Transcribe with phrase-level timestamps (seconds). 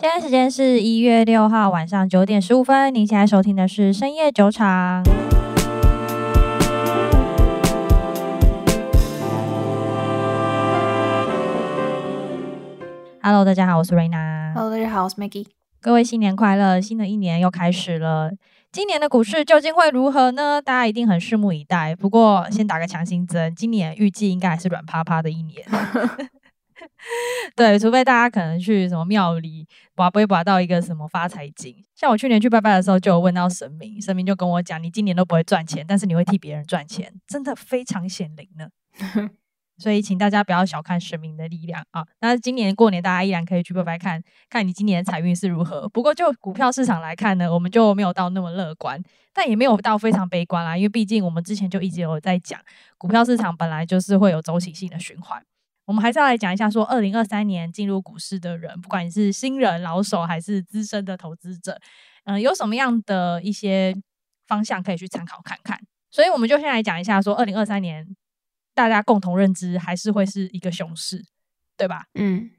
[0.00, 5.04] 现在时间是一月六号晚上九点十五分，您现在收听的是深夜酒场。
[13.20, 14.54] Hello，大家好，我是瑞娜。
[14.54, 15.46] Hello，大家好，我是 Maggie。
[15.82, 16.80] 各位新年快乐！
[16.80, 18.30] 新的一年又开始了，
[18.72, 20.62] 今年的股市究竟会如何呢？
[20.62, 21.94] 大家一定很拭目以待。
[21.94, 25.62] 不过，先打个强心针，今年预计应该还是软趴趴的一年。
[27.56, 31.84] 对，除非大家可能去什么庙里，拔不会拔到一个什么发财金。
[31.94, 38.68] 像我去年去拜拜的时候，就有问到神明，神明就跟我讲，你今年都不会赚钱，但是你会替别人赚钱，真的非常显灵呢。
[39.78, 42.06] 所以，请大家不要小看神明的力量啊！
[42.20, 45.88] 那今年过年，大家依然可以去拜拜看，看你今年的财运是如何。
[45.88, 50.76] 不过，就股票市场来看呢，我们就没有到那么乐观，但也没有到非常悲观啦。
[50.76, 52.60] 因为毕竟我们之前就一直有在讲，
[52.96, 55.42] 股票市场本来就是会有周期性的循环。
[55.92, 61.78] 我们还是要来讲一下，说二零二三年进入股市的人，不管你是新人、老手还是资深的投资者，
[62.24, 63.94] 嗯、呃，有什么样的一些
[64.46, 65.78] 方向可以去参考看看。
[66.10, 68.16] 所以，我们就先来讲一下，说二零二三年
[68.74, 71.22] 大家共同认知还是会是一个熊市，
[71.76, 72.06] 对吧？
[72.14, 72.50] 嗯，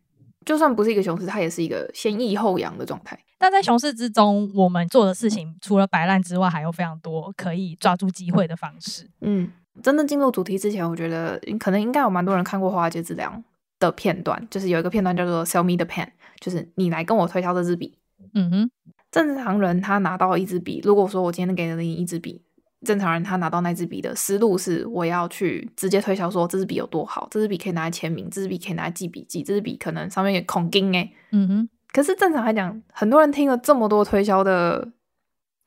[0.45, 3.19] 就算不是一个熊市，它也是一个先抑后扬的状态。
[3.39, 9.09] 但在熊市之中，我们做的事情除了摆烂之外，还有非常多可以抓住机会的方式。
[9.21, 9.51] 嗯。
[9.81, 13.39] 真正进入主题之前，我觉得可能应该有蛮多人看过《华尔街之狼》
[13.79, 16.07] 的片段，就是有一个片段叫做 “Sell me the pen”，
[16.39, 17.97] 就是你来跟我推销这支笔。
[18.33, 18.71] 嗯哼，
[19.11, 22.41] 正常人他拿到一支笔，如果说我今天给了你一支笔，
[22.85, 31.11] 正常人他拿到那支笔的思路是，我要去直接推销说这支笔有多好，这支笔可以拿来签名，这支笔可以拿来记笔记，这支笔可能上面有孔钉诶。
[31.31, 34.87] 嗯哼，可是正常来讲，很多人听了这么多推销的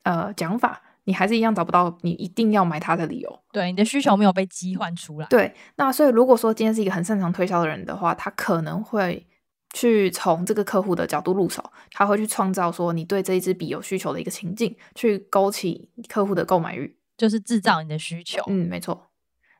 [0.03, 0.81] 呃讲法。
[1.07, 5.27] 你还是一样找不到你一定要买它的理由，对，你的需求没有被激唤出来。
[5.29, 9.25] 对，那所以如果说今天是一个很擅长推销的人的话，他可能会
[9.73, 18.43] 去从这个客户的角度入手，他会去创造说你对这一支笔有需求的一个情境，去勾起客户的购买欲，就是制造你的需求。
[18.47, 19.06] 嗯，没错。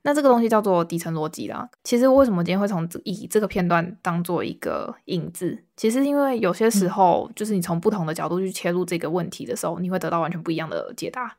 [0.08, 1.70] 那这个东西叫做底层逻辑啦。
[1.84, 5.62] 其实为什么今天会从以这个片段当做一个引子？
[5.76, 11.36] 其实因为有些时候，就是你从不同的角度去切入这个问题的时候，你会得到完全不一样的解答。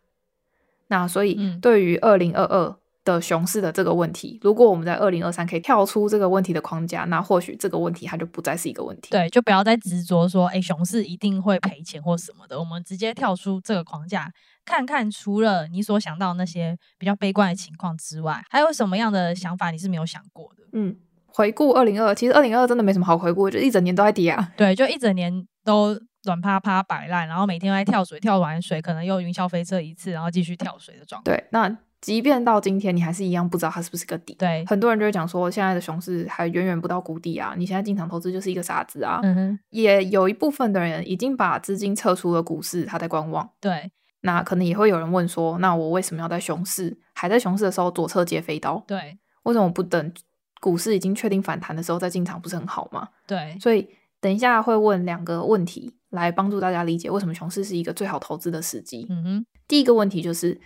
[0.88, 2.76] 那所以，对于二零二二
[3.14, 9.10] 的熊市的这个问题，如果我们在二零二三可以跳出这个问题的框架，那或许这个问题它就不再是一个问题。
[9.10, 12.58] 对，就不要再执着说，哎，熊市一定会赔钱或什么的。
[12.58, 14.30] 我们直接跳出这个框架。
[14.64, 20.64] 看看除了你所想到那些比较悲观的情况之外，还有什么样的想法你是没有想过的？
[20.74, 20.94] 嗯，
[21.26, 24.52] 回顾二零二二，其实二零二二真的没什么好回顾，就一整年都在跌啊。
[24.58, 31.32] 对，就一整年都软趴趴摆烂，然后每天都在跳水，跳完水可能又云霄飞车一次，然后继续跳水的状态。
[31.32, 34.34] 对，那即便到今天，你还是一样不知道它是不是个底。
[34.38, 39.20] 对，很多人就会讲说，现在的熊市还远远不到谷底啊，你现在进场投资就是一个傻子啊。
[39.22, 43.50] 嗯哼，也有一部分的人已经把资金撤出了股市，他在观望。
[43.60, 43.90] 对。
[44.20, 48.82] 那可能也会有人问说，那我为什么要在熊市还在熊市的时候左侧接飞刀？
[48.84, 50.12] 对，为什么不等
[50.60, 53.08] 股市已经确定反弹的时候再进场，不是很好吗？
[53.28, 53.88] 对，所以
[54.20, 59.06] 等一下会问两个问题来帮助大家理解为什么熊市是一个最好投资的时机。
[59.08, 60.60] 嗯哼，第一个问题就是，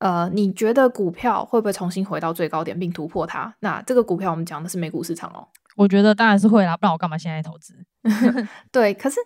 [0.00, 3.54] 呃，你觉得股票会不会重新回到最高点并突破它？
[3.60, 5.46] 那这个股票我们讲的是美股市场哦。
[5.76, 7.74] 我觉得当然是会啦，不然我干嘛现在投资？
[8.70, 9.16] 对，可是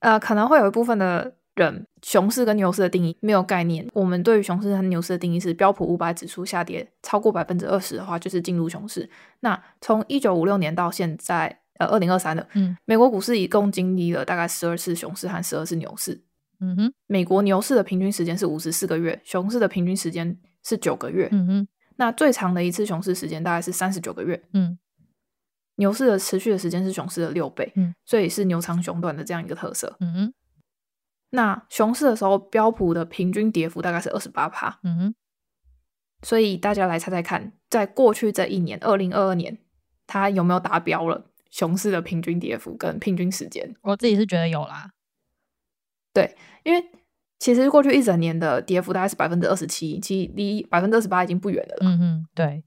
[0.00, 1.32] 呃，可能会有一部分的。
[1.56, 3.88] 人熊市跟牛市的定义没有概念。
[3.94, 9.08] 我们对于熊市和牛市的定义是，标普五百指数下跌超过百分之二十的话，就是进入熊市。
[9.40, 16.20] 那从一九五六年到现在，呃，二零二三的，嗯，美国股市一共经历了大概十二次熊市和十二次牛市。
[16.60, 21.28] 嗯哼，美国牛市的平均时间是五十四个月，熊市的平均时间是九个月。
[21.32, 24.42] 嗯哼，那最长的一次熊市时间大概是三十九个月。
[24.52, 24.78] 嗯，
[25.76, 27.72] 牛市的持续的时间是熊市的六倍。
[27.76, 29.96] 嗯，所以是牛长熊短的这样一个特色。
[30.00, 30.34] 嗯哼。
[31.30, 34.78] 那熊市的时候，标普的平均跌幅大概是二十八趴。
[34.84, 35.14] 嗯哼，
[36.22, 39.58] 所以大家来猜猜看，在过去这一年，二零二二年，
[40.06, 43.74] 它有没有达标了熊市的平均跌幅跟平均时间？
[43.82, 44.90] 我自己是觉得有啦。
[46.16, 46.34] 对，
[46.64, 46.82] 因为
[47.38, 51.98] 其实过去一整年的跌幅大概是百分之二十七，其实离百分之二十八已经不远了嗯。
[52.00, 52.64] 嗯，对。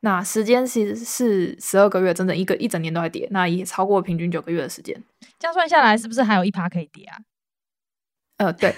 [0.00, 5.00] 那时间其实是十二个月，整整一个一整年都在跌，那也超过平均九个月的时间。
[5.38, 7.18] 这样算下来，是不是还有一趴可以跌啊？
[8.38, 8.74] 呃，对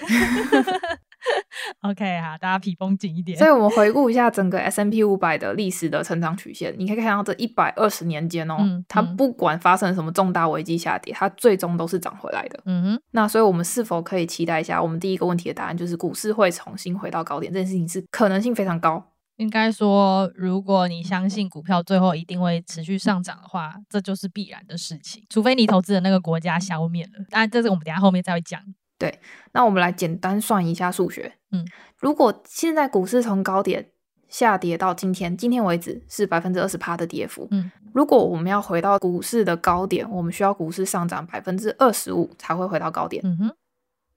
[1.81, 3.37] OK 哈，大家皮绷紧一点。
[3.37, 12.59] 所以，我们回顾一下整个 S M P 五百的历史的成长曲线，你可以看到这一百二十年间哦，嗯、它不管发生什么重大危机下跌，它最终都是涨回来的。
[12.65, 14.81] 嗯哼，那所以，我们是否可以期待一下？
[14.81, 19.11] 我们第一个问题的答案就是股市会重新回到高点，这件事情是可能性非常高。
[19.37, 25.23] 应该说，如果你相信股票最后一定会持续上涨的话，这就是必然的事情。
[25.27, 28.61] 除非你投资的那个国家消灭了，当然这是我们等下后面再会讲。
[29.03, 29.19] 对，
[29.51, 31.33] 那我们来简单算一下数学。
[31.51, 31.67] 嗯，
[31.99, 33.89] 如果现在股市从高点
[34.29, 37.45] 下跌到今天，今天为止是百分之二十趴的跌幅。
[37.51, 43.21] 嗯，如果我们要回到股市的高点，我们需要股市上涨百分之二十五才会回到高点。
[43.25, 43.51] 嗯哼。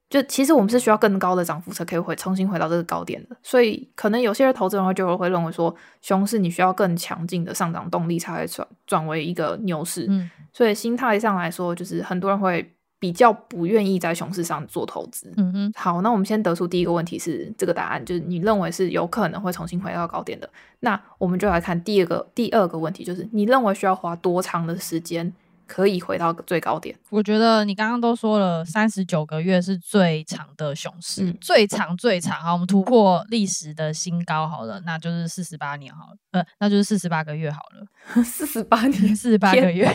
[0.08, 10.06] 就其实我们是需要更高的涨幅才可以回重新回到这个高点的，所以可能有些人投资人会就会认为说，熊市你需要更强劲的上涨动力才会转转为一个牛市。
[10.08, 12.75] 嗯，所以心态上来说，就是很多人会
[13.06, 15.32] 比较不愿意在熊市上做投资。
[15.36, 20.50] 嗯哼，好，那我们先得出第一个问题是这个答案，就是你认为是有可能会重新回到高点的。
[20.80, 25.32] 那我们就来看第二个第二个问题，就是你认为需要花多长的时间？
[25.68, 26.96] 可以回到最高点。
[27.10, 32.40] 我觉得你刚刚都说了，三十九个月是最长的熊市，嗯、最长最长。
[32.40, 38.22] 好，我们突破历史的新高好了，那就是四十八年好了，呃，那就是四十八个月好了。
[38.22, 39.92] 四十八年，四十八个月。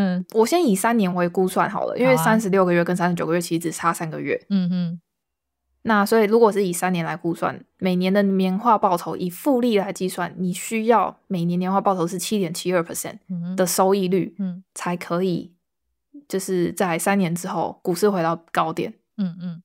[0.00, 4.46] 嗯，我先以三年为估算好了，因为三十六个月跟三十九个月其实只差三个月。
[4.48, 5.00] 嗯哼。
[5.82, 13.18] 那所以，如果是以三年来估算，每年的年化报酬以复利来计算，你需要每年年化报酬是七点七二 percent
[13.56, 15.54] 的收益率，嗯，才可以，
[16.28, 19.62] 就是在三年之后股市回到高点，嗯嗯。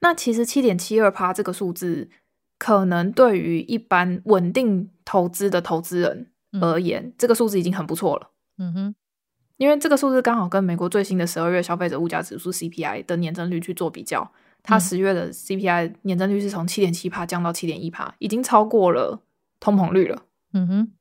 [0.00, 2.10] 那其实七点七二趴这个数字，
[2.58, 6.30] 可能对于一般稳定投资的投资人
[6.60, 8.94] 而言，这个数字已经很不错了，嗯哼，
[9.56, 14.30] 因为这个数字刚好跟美国最新的十二月消费者物价指数 CPI 的年增率去做比较。
[14.62, 19.20] 它十月的 CPI 年增率是从七点七趴降到七点一趴，已经超过了
[19.60, 20.22] 通膨率了。
[20.54, 20.92] 嗯哼，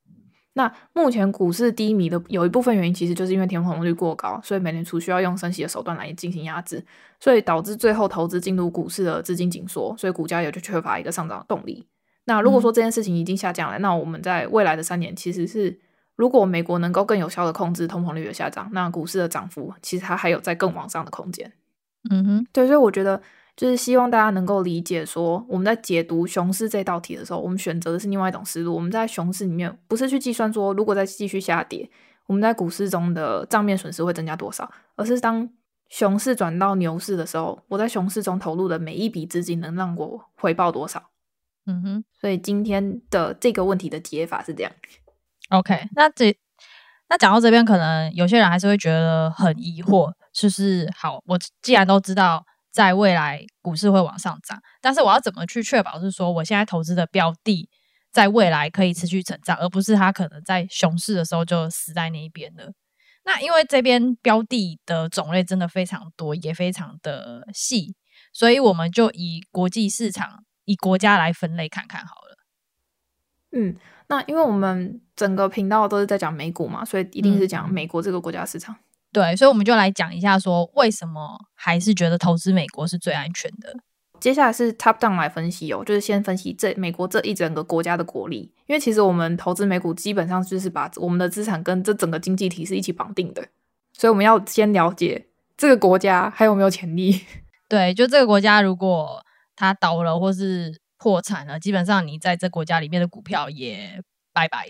[0.54, 6.84] 那目前股市低迷的有一部分原因，其实就是因为通膨率过高，所以美联储需要用升息的手段来进行压制，
[7.22, 11.88] 所以导致最后投资进入股市的资金紧缩，所以股价也就缺乏一个上涨的动力。
[12.26, 15.80] 那如果说这件事情已经下降了，嗯、那我们在未来的三年，其实是
[16.16, 21.52] 如果美国能够更有效的控制通膨率的下降，那股市的涨幅其实它还有在更往上的空间。
[22.10, 23.22] 嗯哼，对，所以我觉得。
[23.56, 28.74] 就是希望大家能够理解，说我们在解读熊市这道题的时候，我们选择的是另外一种思路。
[28.74, 31.88] 我们在熊市里面不是去计算说，如果再继续下跌，
[32.26, 35.48] 我们在股市中的账面损失会增加多少，而是当
[35.88, 41.12] 熊市转到牛市的时候，我在熊市中投入的每一笔资金能让我回报多少。
[41.68, 44.72] 嗯哼，所以今天的这个问题的解法是这样。
[45.54, 46.36] OK，那这
[47.10, 52.46] 那讲到这边，可能有些人还是会觉得很疑惑，就是好，我既然都知道。
[52.74, 57.70] 在未来股市会往上涨，但是我要怎么去确保是说我现在投资的标的
[58.12, 62.74] 在未来可以持续成长，而不是它可能在熊市的时候就死在那一边了？
[63.26, 67.96] 那因为这边标的的种类真的非常多，也非常的细，
[68.34, 72.38] 所以我们就以国际市场、以国家来分类看看好了。
[73.56, 73.76] 嗯，
[74.14, 78.76] 那因为我们整个频道都是在讲美股嘛，所以一定是讲美国这个国家市场。
[78.76, 78.84] 嗯
[79.14, 83.76] 对，所以我们就来讲一下，说为什么还是觉得投资美国是最安全的。
[84.20, 93.46] 接下来是 top down 来分析哦，就是先分析这美国这一整个国家的国力，因为其实我们投资美股基本上就是把我们的资产跟这整个经济体是一起绑定的，
[93.96, 97.22] 所以我们要先了解这个国家还有没有潜力。
[97.70, 99.24] 对，就这个国家如果
[99.56, 104.02] 它倒了或是破产了，基本上你在这国家里面的股票也
[104.32, 104.70] 拜拜。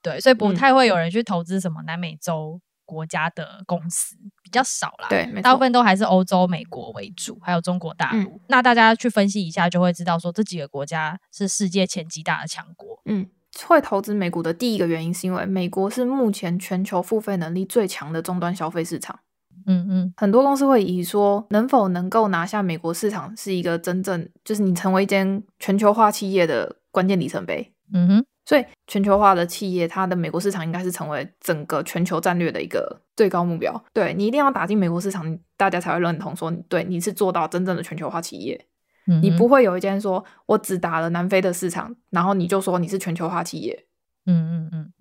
[0.00, 2.60] 对，所以不太会有人去投资什么南美洲。
[2.84, 8.18] 国家的公司比较少啦，对，大部分都还是欧洲、美国为主，还有中国大陆。
[8.18, 13.00] 嗯、那大家去分析一下，就会知道说这几个国家是世界前几大的强国。
[13.06, 13.26] 嗯，
[13.66, 19.20] 会投资美股的第一个原因是因为美国是目前全球付费能力最强的终端消费市场。
[19.66, 27.72] 嗯嗯，很多公司会以说能否能够拿下美国市场是一个真正就是你成为一间全球化企业的关键里程碑。
[27.92, 28.24] 嗯哼。
[28.44, 33.72] 所以，全球化的企业，它的美国市场应该是成为整个全球战略的一个最高目标。
[33.92, 38.66] 对，你一定要打进美国市场，大家才会认同说，对，你是做到真正的全球化企业。
[39.06, 39.22] 嗯。
[39.22, 43.86] 你不会有一间说我只打了南非的市场，然后你就说你是全球化企业。
[44.26, 44.92] 嗯嗯嗯，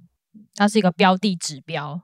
[0.54, 2.02] 它是一个标的指标，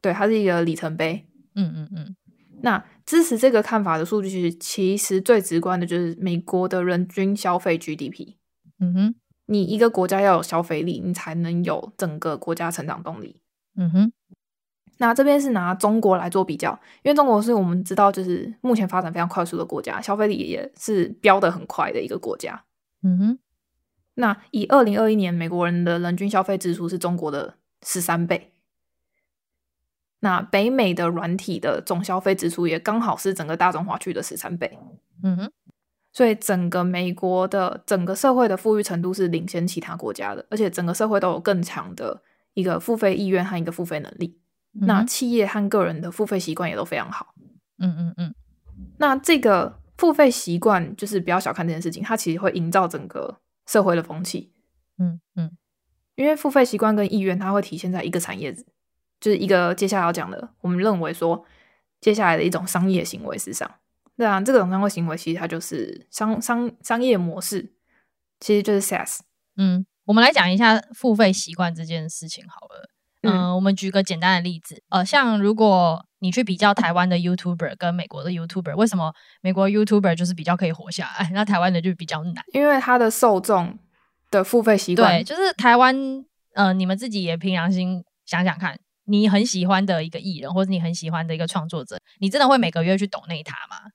[0.00, 1.26] 对，它是一个里程碑。
[1.56, 2.16] 嗯嗯嗯。
[2.62, 8.36] 那支持这个看法的数据，其实其实最直观的就是美国的人均消费 GDP。
[8.78, 9.14] 嗯哼。
[9.48, 13.40] 你一个国家要有消费力，你才能有整个国家成长动力。
[13.76, 14.12] 嗯哼，
[14.98, 22.64] 那这边是拿中国来做比较，因为中国是我们知道就是目前发展非常快速的国家，消费力也是飙得很快的一个国家。
[23.04, 23.38] 嗯哼，
[24.14, 28.50] 那以二零二一年美国人的人均消费支出是中国的十三倍，
[30.26, 34.76] 那北美的软体的总消费支出也刚好是整个大中华区的十三倍。
[35.22, 35.52] 嗯哼。
[36.12, 42.22] 所以整个美国的整个社会的富裕程度是领先其他国家的，而且整个社会都有更强的
[42.54, 44.36] 一个付费意愿和一个付费能力。
[44.74, 47.34] 嗯、那企业和个人的付费习惯也都非常好。
[47.78, 48.34] 嗯嗯嗯。
[48.98, 54.50] 那这个付费习惯就是不要小看这件事情，它其实会营造整个社会的风气。
[54.98, 55.56] 嗯嗯。
[56.16, 58.56] 因为付费习惯跟意愿，它会体现在一个产业，
[59.26, 61.44] 就是一个接下来要讲的，我们认为说
[62.00, 63.68] 接下来的一种商业行为是上。
[64.16, 67.72] 对啊，这种商业行为其实它就是商商商业模式，
[68.38, 69.18] 其实就是 SaaS。
[69.56, 72.88] 嗯，我们来讲一下付费习惯这件事情好了。
[73.22, 82.44] 嗯，嗯，我们举个简单的例子，呃，像如果你去比较台湾的 YouTuber 跟美国的 YouTuber，为什么美国 YouTuber 就是比较可以活下来，那台湾的就比较难？
[82.52, 83.76] 因为它的受众
[84.30, 93.90] 的付费习惯，对，就是台湾，呃，你们自己也凭良心想想看，你很喜欢的一个艺人，或者你很喜欢的一个创作者，你真的会每个月去抖内他吗？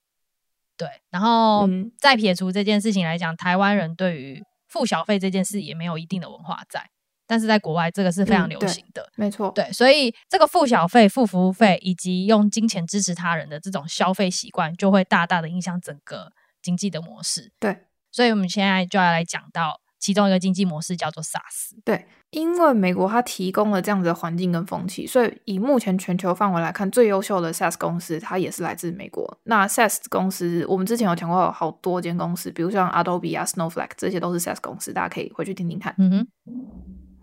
[0.78, 6.90] 对，然后再撇除这件事情来讲，台湾人对于付小费这件事也没有一定的文化在，
[7.28, 9.52] 但是在国外这个是非常流行的，嗯、没错。
[9.52, 16.32] 对，所以这个付小费、付服务费以及用金钱支持他人的这种消费习惯，就会大大的影响整个
[16.64, 17.52] 经济的模式。
[17.60, 21.76] 对，所以我们现在就要来讲到其中一个经济模式，叫做 SaaS。
[21.86, 22.08] 对。
[22.32, 29.38] 因为美国它提供了这样子的环境跟风气，所以以目前全球范围来看，最优秀的 SaaS 公司它也是来自美国。
[29.44, 35.94] 那 SaaS 公司，我们之前有讲过好多间公司，比如像 Adobe 啊、Snowflake 这些都是 SaaS 公司，大家可以回去听听看。
[35.98, 36.28] 嗯哼。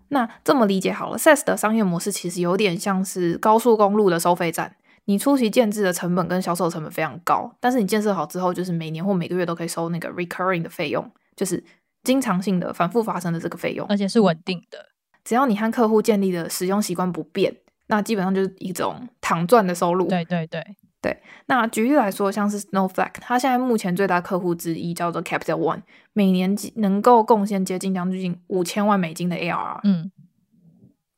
[0.09, 4.75] 那这么理解好了，SaaS 的商业模式其实有点像是高速公路的收费站，
[5.05, 11.63] 你初期建制的成本跟销售成本非常高，但是你建设好之后，就是每年或每个月都可以收那个 recurring 的费用，就是
[12.03, 14.85] 经常性的反复发生的这个费用，而且是稳定的。
[15.23, 17.55] 只要你和客户建立的使用习惯不变，
[17.87, 20.07] 那基本上就是一种躺赚的收入。
[20.07, 20.63] 对对对
[21.01, 21.21] 对。
[21.45, 25.81] 那举例来说，像是 Snowflake，它现在目前最大客户之一叫做 Capital One，
[26.13, 29.79] 每年能够贡献接近将近五千万美金的 ARR。
[29.83, 30.11] 嗯。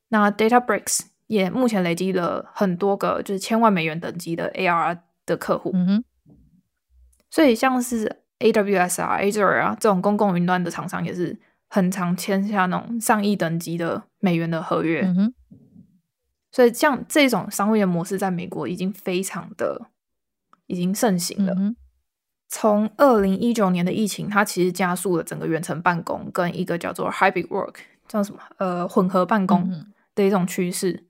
[0.09, 5.71] 那 Databricks 也目前累积了很多个就是千万美元等级的 ARR 的客户。
[5.73, 6.03] 嗯哼。
[7.29, 11.39] 所以像是 AWS 啊、Azure 啊这种公共云端的厂商也是。
[11.73, 15.33] 很常签下那种上亿等级的美元的合约，嗯，
[16.51, 19.87] 所以像这种商业模式在美国已经非常的
[20.67, 21.53] 已经盛行了。
[21.57, 21.77] 嗯，
[22.49, 27.75] 从二零一九年的疫情，它其实加速了整个远程办公跟一个叫做 hybrid work
[28.05, 29.71] 叫什么呃混合办公
[30.13, 30.91] 的一种趋势。
[30.91, 31.05] 嗯。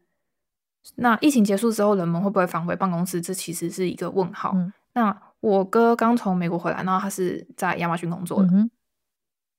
[0.97, 3.19] 那疫情结束之后，人们会不会返回办公室？
[3.19, 4.51] 这其实是一个问号。
[4.53, 4.71] 嗯。
[4.93, 8.49] 那我哥刚从美国回来，然后他是在亚马逊工作的。
[8.51, 8.69] 嗯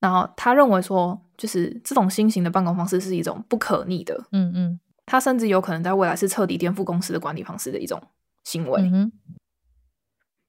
[0.03, 8.03] 然后他认为说，就是这种新型的办公方式是一种不可逆的，嗯嗯，他甚至有可能在未来是彻底颠覆公司的管理方式的一种
[8.43, 8.83] 行为。
[8.83, 9.13] 嗯、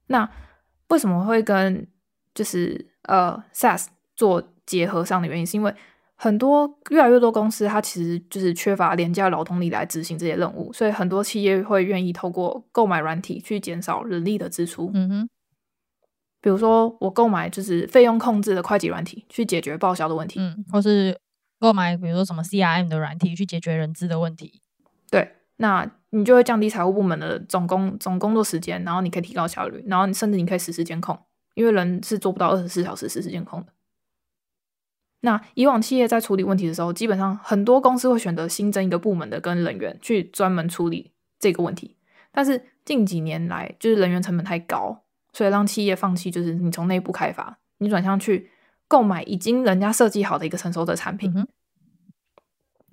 [0.08, 0.28] 那
[0.90, 1.88] 为什么会跟
[2.34, 5.72] 就是呃 SaaS 做结合上的原因，是因为
[6.16, 14.90] 很多越来越多公司它其实就是缺乏廉价劳动力来执行这些任务，所以很多企业会愿意透过购买软体去减少人力的支出。
[14.96, 15.30] 嗯哼。
[16.44, 21.18] 比如说，我购买就是费用控制的会计软体，去解决报销的问题，嗯，或是
[21.58, 24.62] 购买比如说什么 CRM 的软体，去解决人资的问题。
[25.10, 31.18] 对，那你就会降低财务部门的总工总工作时间，然后你可以提高效率，然后你甚至你可以实时监控，
[31.54, 33.68] 因为人是做不到二十四小时实时监控的。
[35.22, 41.96] 那以往企业在处理问题的时候，基本上很多公司会选择新增一个部门的跟人员去专门处理这个问题，
[42.34, 45.03] 但是近几年来，就是人员成本太高。
[45.34, 48.50] 所以让企业放弃，就是你从内部开发，你转向去
[48.88, 51.34] 购买已经人家设计好的一个成熟的产品。
[51.36, 51.48] 嗯、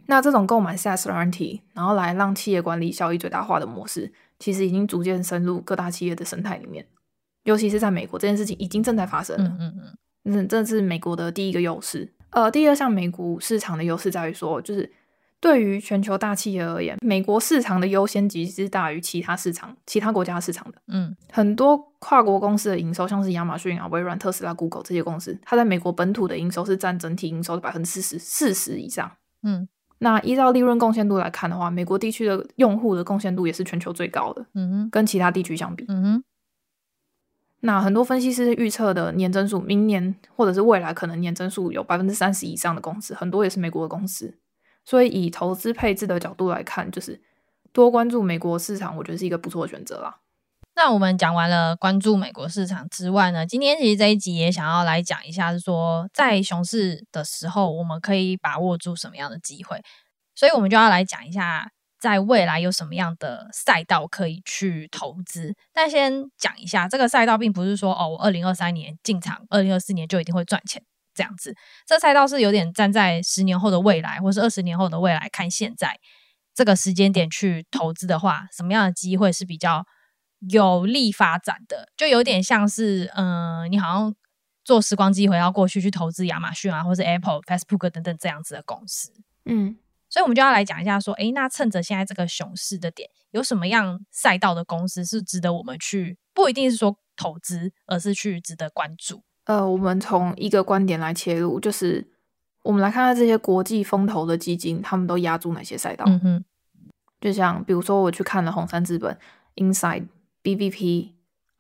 [0.07, 6.87] 那这种购买 SaaS 软体，然后来让企业管理效益最大化的模式，其实已经逐渐深入各大企业的生态里面。
[7.45, 9.57] 尤其是在美国，这件事情已经正在发生了。
[9.61, 9.75] 嗯
[10.25, 12.13] 嗯嗯，这是美国的第一个优势。
[12.31, 14.91] 呃，第二项美股市场的优势在于说，就是。
[15.41, 20.79] 对于全球大企业而言，美国市场的优先级是大于其他市场、其他国家市场的。
[20.89, 29.11] 嗯，很多跨国公司的营收，像是亚马逊啊、微软、特斯拉、Google 这些公司，它在美国本土的营收是占整体营收的百分之四十、四十以上。
[29.43, 29.67] 嗯，
[30.01, 34.45] 那依照利润贡献度来看的话，美国地区的用户的贡献度也是全球最高的。
[34.55, 35.87] 嗯哼，跟其他地区相比。
[35.89, 36.25] 嗯哼，
[37.61, 44.35] 那很多分析师预测的年增速，明年或者是未来可能年增速有百分之三十以上的公司，很多也是美国的公司。
[44.85, 47.21] 所以，以投资配置的角度来看，就是
[47.73, 50.21] 多关注美国市场，我觉得是一个不错的选择啦。
[50.77, 59.83] 那我们讲完了关注美国市场之外呢，今天其实这一集也想要来讲一下，是说在熊市的时候，我们可以把握住什么样的机会。
[60.35, 65.55] 所以，我们就要来讲一下在未来有什么样的赛道可以去投资。
[65.73, 70.83] 但先讲一下，这个赛道并不是说哦，我二零二三年进场，二零二四年就一定会赚钱
[71.21, 71.55] 这样子。
[71.87, 76.01] 这赛道是有点站在十年后的未来，或是二十年后的未来看现在
[76.55, 79.85] 这个时间点去投资的话，什么样的机会是比较
[80.49, 81.91] 有利发展的？
[81.95, 84.15] 就有点像是，嗯、呃，你好像
[84.65, 89.13] 坐时光机回到过去去投资亚马逊啊，或是 Apple、Facebook 等等这样子的公司，
[89.45, 89.77] 嗯。
[90.13, 96.19] 所以，我们就要来讲一下，说，诶，那趁着现在这个熊市的点，有什么样赛道的公司是值得我们去？
[96.35, 99.23] 不一定是说投资，而是去值得关注。
[99.51, 102.07] 呃，我们从一个观点来切入，就是
[102.63, 106.05] 我们来看看这些国际风投的基金，他们都押注哪些赛道？
[106.07, 106.45] 嗯哼，
[107.21, 109.19] 就像比如说，我去看了红杉资本、
[109.57, 110.07] Inside、
[110.45, 111.09] BVP、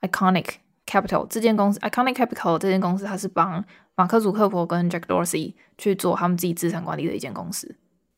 [0.02, 0.46] Iconic
[0.86, 3.64] Capital 这间公司，Iconic Capital 这间公司，它是帮
[3.96, 7.74] 马克·祖克伯跟 Jack Dorsey 去做他们自己资产管理的一间公司。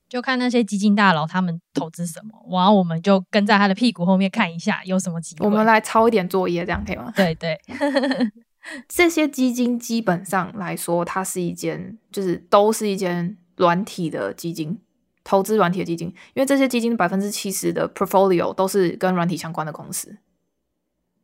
[0.06, 5.46] 就看那些基金大佬他们投资什么，然后我们就跟在他的屁股后面看一下有什么机会。
[5.46, 7.10] 我们来抄一点作业，这样可以吗？
[7.16, 7.58] 对对，
[8.88, 14.78] 这些基金基本上来说，它是一间就是都是一间软体的基金，
[15.24, 16.08] 投资软体的基金。
[16.34, 20.16] 因为这些基金百分之七十的 portfolio 都是跟软体相关的公司。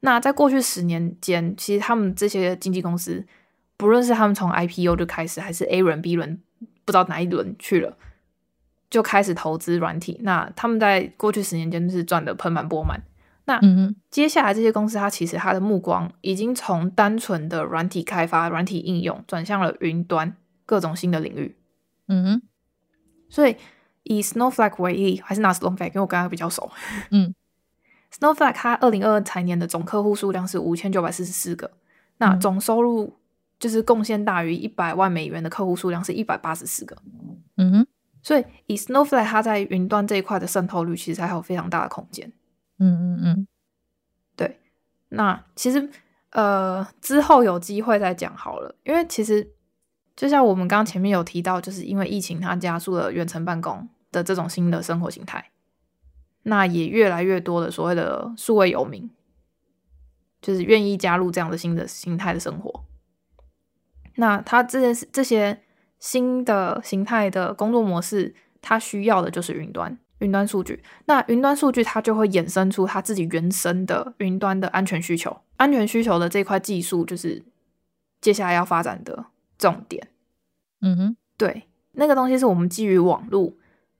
[0.01, 3.25] 那在过去十年间，其实他们这些经纪公司，
[3.77, 6.41] 不论是他们从 IPO 就开始，还是 A 轮、B 轮，
[6.85, 7.97] 不知道哪一轮去了。
[8.91, 13.03] 就开始投资软体，那他们在过去十年间就是赚得盆满钵满。
[13.49, 13.59] 那
[14.11, 20.37] 接下来这些公司，它其实它的目光已经从单纯的软体开发、软体应用，转向了云端
[20.67, 21.57] 各种新的领域。
[22.09, 22.43] 嗯哼，
[23.31, 23.57] 所以
[24.03, 26.71] 以 Snowflake 为例，还是拿 Snowflake，因为我跟他比较熟。
[27.11, 27.35] 嗯
[28.13, 31.71] ，Snowflake 它二零二二财年的总客户数量是五千九百四十四个，
[32.19, 33.17] 那总收入
[33.59, 36.95] 就是贡献大于一百万美元的客户数量是一百八十四个。
[37.57, 37.87] 嗯哼。
[38.21, 42.31] 所以，以 Snowflake 它在云端这一块的渗透率，其实还有非常大的空间。
[42.79, 43.47] 嗯嗯嗯，
[44.37, 44.59] 对。
[45.09, 45.89] 那其实，
[46.31, 48.75] 呃，之后有机会再讲好了。
[48.85, 49.53] 因为其实，
[50.17, 55.51] 就像我们刚前面有提到，就是因为疫情，它加速了远程办公的这种新的生活形态。
[56.45, 59.11] 那也越来越多的所谓的数位游民，
[60.41, 62.85] 就是愿意加入这样的新的形态的生活。
[64.17, 65.63] 那它这些，这些。
[66.01, 70.83] 新的形态的工作模式，它需要的就是云端、云端数据。
[71.07, 75.37] 那云端数据它就会衍生出它自己原生的云端的安全需求。
[75.57, 77.43] 安全需求的这块技术，就是
[78.21, 79.27] 接下来要发展的
[79.59, 80.09] 重点。
[80.81, 83.53] 嗯哼，对，那个东西是我们基于网络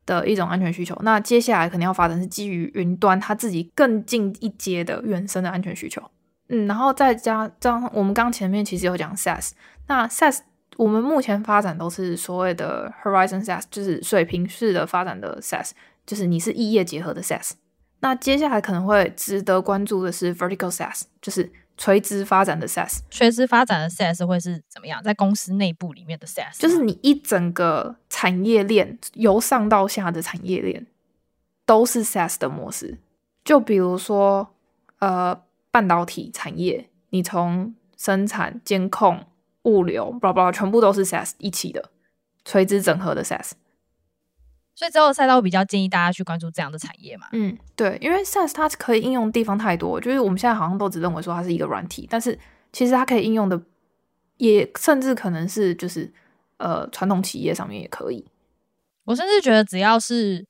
[0.07, 0.97] 的一种安全需求。
[1.03, 6.03] 那接下来肯定要发展是基于云端，它自己更进一阶的原生的安全需求。
[6.49, 9.53] 嗯，然后再加上我们刚前面其实有讲 SaaS，
[9.87, 10.41] 那 SaaS。
[10.77, 15.73] 我们目前发展都是所谓的 Horizon SaaS，就是水平式的发展的 SaaS，
[16.09, 17.51] 就是你是异业结合的 SaaS。
[18.01, 23.01] 那接下来可能会值得关注的是 Vertical SaaS，就是垂直发展的 SaaS。
[23.11, 25.03] 垂直发展的 SaaS 会是怎么样？
[25.03, 30.87] 在公司内部里面的 SaaS，就是你一整个产业链由上到下的产业链
[31.67, 32.99] 都是 SaaS 的模式。
[33.45, 34.55] 就比如说，
[35.01, 35.39] 呃，
[35.71, 39.27] 半导体产业，你从生产、监控。
[39.65, 41.91] 物流，不不，全部都是 SaaS 一起的
[42.43, 43.51] 垂直整合的 SaaS，
[44.79, 47.27] 所以之后赛道我比较建议大家去关注这样的产业嘛。
[47.33, 52.39] 嗯，对，因为 SaaS 它可以应用的地方太多，就是我们现在好像都只认为说它是一个软体，但是
[52.73, 53.61] 其实它可以应用的
[54.37, 56.13] 也甚至可能是就是
[56.59, 58.25] 呃传统企业上面也可以。
[59.03, 60.47] 我甚至觉得只要是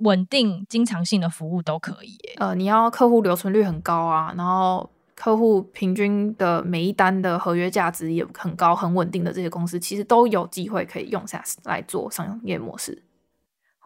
[0.00, 2.18] 稳定经常性的服务都可以。
[2.36, 4.90] 呃，你要客户留存率很高啊，然后。
[5.16, 13.02] 客户平均的每一单的合约价值也很高、很稳定的这些公司，其实都有机会可以用 SaaS 来做商业模式。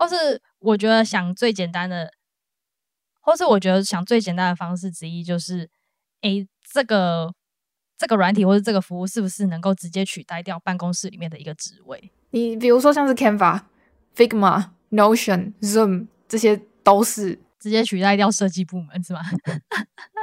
[0.00, 2.10] 或是我觉得想最简单的，
[3.20, 5.68] 或是我觉得想最简单的方式之一，就是，
[6.22, 7.30] 诶，这个
[7.98, 12.10] 这个软体或者这个服务是不是能够直接取代掉办公室里面的一个职位？
[12.30, 13.60] 你比如说像是 Canva、
[14.16, 19.20] Figma、Notion、Zoom，这些都是直接取代掉设计部门，是吗？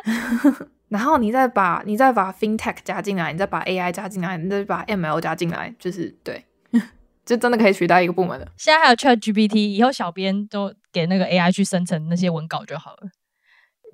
[0.90, 6.44] 然后你再把你再把 FinTech 加进来，你再把 AI 加进来，你再把 ML 加进来，就是对，
[7.28, 8.48] 就真的可以取代一个部门的。
[8.58, 13.10] 现在还有 ChatGPT，以后小编都给那个 AI 去生成那些文稿就好了。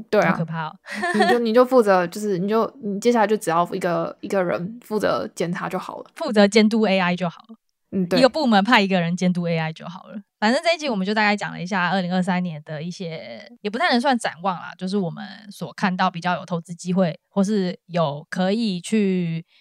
[0.09, 0.75] 对啊，可怕哦！
[1.13, 7.55] 你就 你就负责，就是你就你接下来就只要一个一个人负责检查就好了，负责监督 AI 就好了。
[7.91, 10.15] 嗯，对，一个部门派一个人监督 AI 就好了。
[10.39, 19.53] 反正这一集我们就大概讲了一下二零二三年的一些，也不太能算展望啦，就是我们所看到比较有投资机会，或是有可以去嗯、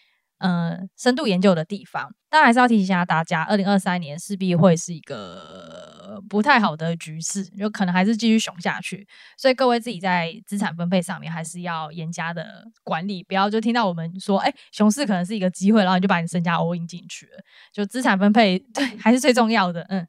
[0.42, 2.14] 呃、深度研究的地方。
[2.28, 9.06] 但还是要提醒一下大家，二零二三年势必会是一个不太好的局势，就可能还是继续熊下去。
[9.36, 17.32] 所以各位自己在资产分配上面还是要严加的管理，不要就听到我们说，哎，熊市可能是一个机会，然后你就把你身家 all in 进去了。
[17.70, 19.82] 就资产分配对还是最重要的。
[19.90, 20.06] 嗯，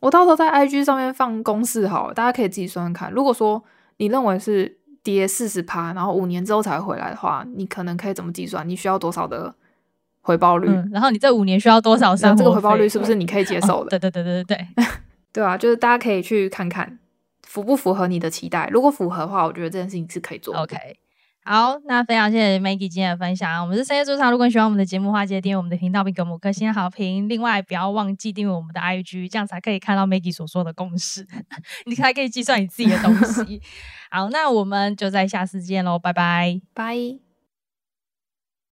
[0.00, 3.12] 我到时候在 IG 上面放公式好，大家可以自己算算看。
[3.12, 3.62] 如果说
[3.98, 8.68] 你认为是跌四十趴，然后五年之后才回来的话，你可能可以怎么计算？
[8.68, 9.54] 你需要多少的
[10.22, 10.66] 回报率？
[10.68, 12.16] 嗯、然后你这五年需要多少？
[12.16, 13.96] 那这个回报率是不是你可以接受的？
[13.96, 14.84] 对、哦、对对对对对，
[15.34, 16.98] 对啊，就是大家可以去看看
[17.42, 18.66] 符不符合你的期待。
[18.72, 20.60] 如果符合的话，我觉得这件事情是可以做的。
[20.62, 20.76] OK，
[21.46, 23.62] 好，那非常谢谢 Maggie 今天的分享。
[23.62, 27.28] 我们是深夜驻场，如果你喜欢我们的节目的话，记得订阅我们的频道并给我们五颗星好评。
[27.28, 31.26] 另外，不要忘记订阅我们的 IG，这样才可以看到 Maggie 所说的公式，
[31.84, 33.60] 你才可以计算你自己的东西。
[34.10, 37.23] 好，那我们就在下次见喽，拜拜，拜。